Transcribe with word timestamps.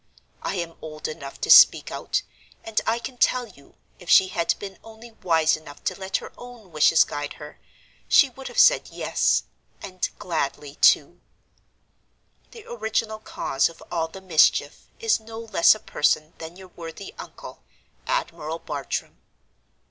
I 0.41 0.55
am 0.55 0.73
old 0.81 1.07
enough 1.07 1.39
to 1.41 1.51
speak 1.51 1.91
out; 1.91 2.23
and 2.63 2.81
I 2.87 2.97
can 2.97 3.17
tell 3.17 3.45
you, 3.47 3.75
if 3.99 4.09
she 4.09 4.29
had 4.29 4.55
only 4.83 5.11
been 5.11 5.21
wise 5.21 5.55
enough 5.55 5.83
to 5.83 5.95
let 5.99 6.17
her 6.17 6.33
own 6.39 6.71
wishes 6.71 7.03
guide 7.03 7.33
her, 7.33 7.59
she 8.07 8.27
would 8.31 8.47
have 8.47 8.57
said 8.57 8.87
Yes—and 8.89 10.09
gladly, 10.17 10.73
too. 10.81 11.21
"The 12.49 12.65
original 12.65 13.19
cause 13.19 13.69
of 13.69 13.83
all 13.91 14.07
the 14.07 14.21
mischief 14.21 14.87
is 14.99 15.19
no 15.19 15.37
less 15.37 15.75
a 15.75 15.79
person 15.79 16.33
than 16.39 16.55
your 16.55 16.69
worthy 16.69 17.13
uncle—Admiral 17.19 18.57
Bartram. 18.57 19.21